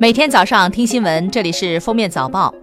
[0.00, 2.54] 每天早上听新闻，这里是《封面早报》。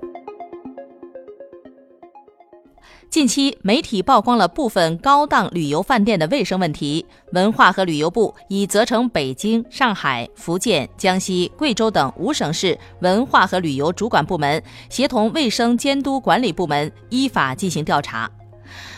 [3.09, 18.31] 近期媒体曝光了部分高档旅游饭店的卫生问题，文化和旅游部已责成北京、上海、福建、江西、贵州等五省市文化和旅游主管部门协同卫生监督管理部门依法进行调查。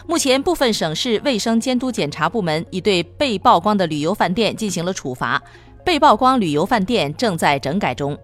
[0.06, 5.42] 目前，部分省市卫生监督检查部门已对被曝光的旅游饭店进行了处罚，
[5.84, 8.16] 被曝光旅游饭店正在整改中。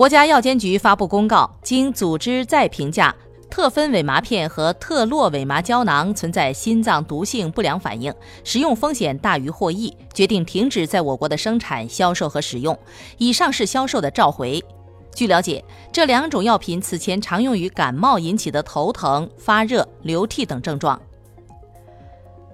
[0.00, 3.14] 国家药监局发布公告，经组织再评价，
[3.50, 8.10] 特芬伪麻片和特洛伪麻胶囊存在心脏毒性不良反应，
[8.42, 12.74] 使用风险大于获益，决定停止在我国的生产、销售和使用，
[13.18, 14.64] 已上市销售的召回。
[15.14, 20.98] 据了解，这两种药品此前常用于感冒引起的头疼、发热、流涕等症状。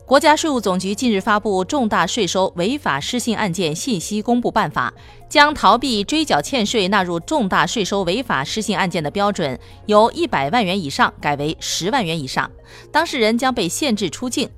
[0.07, 4.95] 国家税务总局近日发布《重大税收违法失信案件信息公布办法》，
[5.29, 12.49] 将逃避追缴欠税纳入重大税收违法失信案件的标准由一百万元以上改为十万元以上，
[12.93, 14.49] 当事人将被限制出境。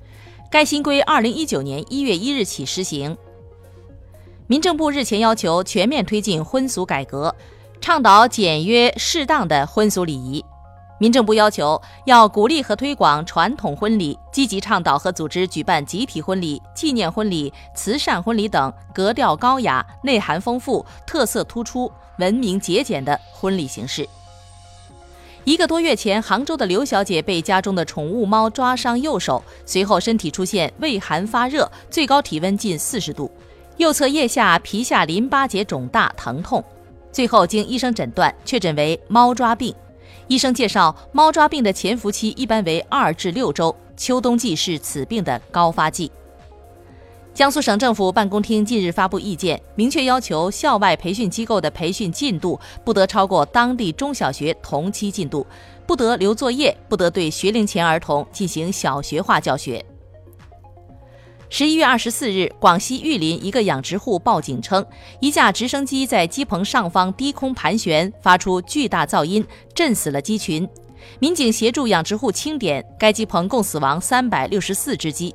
[0.51, 3.17] 该新规二零一九年一月一日起施行。
[4.45, 7.35] 民政部日前要求全面推进婚俗改革，
[7.81, 10.45] 倡导简约适当的婚俗礼仪。
[10.99, 24.07] 民政部要求，要鼓励和推广传统婚礼，积极倡导和组织举办集体婚礼、纪念婚礼、慈善婚礼等格调高雅、内涵丰富、特色突出、文明节俭的婚礼形式。
[25.45, 33.31] 一个多月前，杭州的刘小姐被家中的宠物猫抓伤右手，随后身体出现畏寒发热，最高体温近四十度，
[33.77, 36.61] 右侧腋下皮下淋巴结肿大疼痛，
[37.09, 39.73] 最后经医生诊断，确诊为猫抓病。
[40.29, 46.11] 医生介绍，猫抓病的潜伏期一般为二至六周，秋冬季是此病的高发季。
[47.33, 55.43] 江苏省政府办公厅近日发布意见，明确要求校外培训机构的培训进度不得超过当地中小学同期进度，
[55.87, 59.83] 不得留作业，不得对学龄前儿童进行小学化教学。
[61.51, 64.85] 十一月二十四日，广西玉林一个养殖户报警称，
[65.19, 69.43] 一架直升机在鸡棚上方低空盘旋，发出巨大噪音，
[69.73, 70.69] 震死了鸡群。
[71.17, 75.33] 民警协助养殖户清点，该鸡棚共死亡三百六十四只鸡。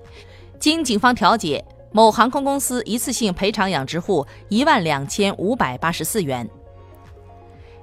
[0.61, 6.49] 经警方调解，某航空公司一次性赔偿养殖户一万两千五百八十四元。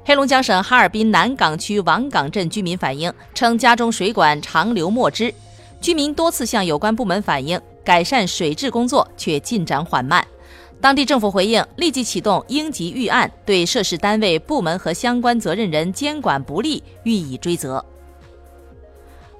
[0.05, 5.33] 黑龙江省哈尔滨南岗区王岗镇居民反映称，家中水管长流墨汁，
[5.81, 7.59] 居民多次向有关部门反映。
[7.83, 10.25] 改善水质工作却进展缓慢，
[10.79, 17.83] 当地政府回应，立即启动应急预案，对涉事单位、部门和相关责任人监管不力予以追责。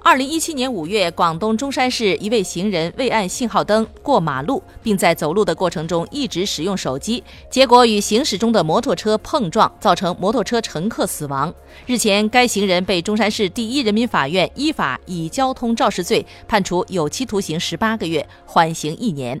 [0.04, 11.54] 二零一七年五月，广东中山市一位行人未按信号灯过马路，并在走路的过程中一直使用手机，结果与行驶中的摩托车碰撞，造成摩托车乘客死亡。
[11.86, 19.40] 日前，该行人被中山市第一人民法院依法以交通肇事罪判处有期徒刑十八个月，缓刑一年。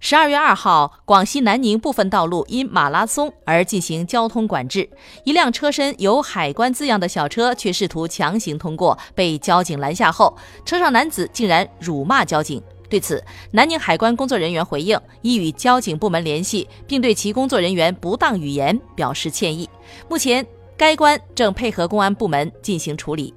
[0.00, 4.88] 十二月二号，广西南宁部分道路因马拉松而进行交通管制，
[5.24, 12.62] 一辆车身有“海关”字样的小车却试图强行通过，被交警拦下后，车上男子竟然辱骂交警。
[12.88, 19.68] 对此，南宁海关工作人员回应，已与交警部门联系，并对其工作人员不当语言表示歉意。
[20.08, 23.34] 目前，该关正配合公安部门进行处理。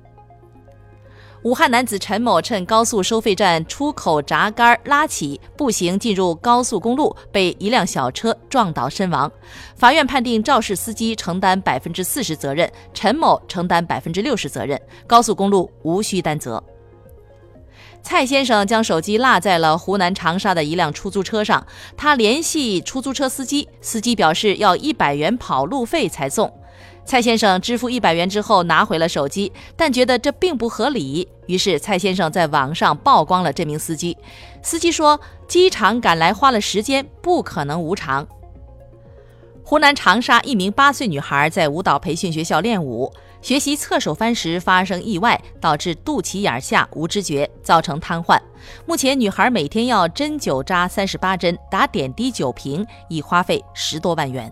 [1.43, 9.31] 武汉男子陈某趁高速收费站出口闸杆拉起，步行进入高速公路，被一辆小车撞倒身亡。
[9.75, 16.63] 法院判定肇事司机承担百分之四十责任，陈某承担百分之六十责任，高速公路无需担责。
[18.03, 21.65] 蔡先生将手机落在了湖南长沙的一辆出租车上，
[21.97, 26.53] 他联系出租车司机，司机表示要一百元跑路费才送。
[27.03, 34.15] 蔡先生支付一百元之后拿回了手机，但觉得这并不合理，于是蔡先生在网上曝光了这名司机。
[34.61, 38.25] 司机说：“机场赶来花了时间，不可能无偿。”
[39.63, 43.11] 湖南长沙一名八岁女孩在舞蹈培训学校练舞，
[43.41, 48.39] 学习侧手翻时发生意外，导致肚脐眼下无知觉，造成瘫痪。
[48.85, 54.51] 目前，女孩每天要针灸扎三十八针，打点滴九瓶，已花费十多万元。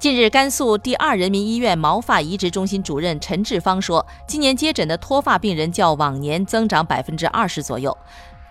[0.00, 7.96] 近日，甘肃第二人民医院毛发移植中心主任陈志芳说，今年接诊的脱发病人较往年增长百分之二十左右，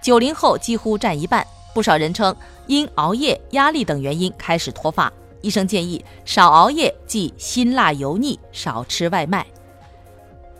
[0.01, 1.47] 九零后几乎占一半。
[1.73, 2.35] 不少人称
[2.65, 5.09] 因熬夜、压力等原因开始脱发，
[5.39, 9.45] 医生建议少熬夜，忌辛辣油腻，少吃外卖。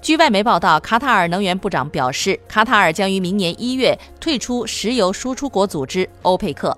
[0.01, 6.77] 据外媒报道，卡塔尔能源部长表示，卡塔尔将于明年一月退出石油输出国组织欧佩克。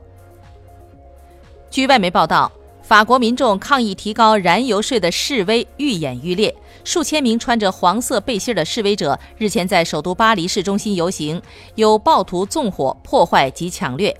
[1.70, 2.52] 据外媒报道。
[2.90, 6.52] 法国民众抗议提高燃油税的示威愈演愈烈，
[6.84, 11.40] 数千名穿着黄色背心的示威者日前在首都巴黎市中心游行，
[11.76, 14.20] 有暴徒纵火破坏及抢掠，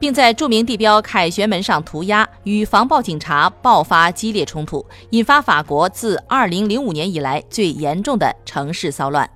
[0.00, 9.30] 并在著名地标凯旋门上涂鸦，与防暴警察爆发激烈冲突，引发法国自2005年以来最严重的城市骚乱。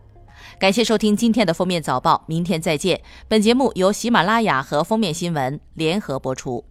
[0.58, 3.00] 感谢收听今天的封面早报，明天再见。
[3.28, 6.64] 本节目由喜马拉雅和封面新闻联合播出。